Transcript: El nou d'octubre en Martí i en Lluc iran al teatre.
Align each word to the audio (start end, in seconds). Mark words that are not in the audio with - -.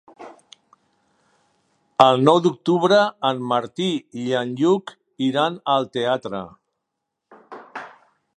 El 2.05 2.17
nou 2.29 2.41
d'octubre 2.45 3.03
en 3.31 3.45
Martí 3.53 3.91
i 4.25 4.27
en 4.43 4.57
Lluc 4.63 4.97
iran 5.29 5.61
al 5.77 5.89
teatre. 5.99 6.45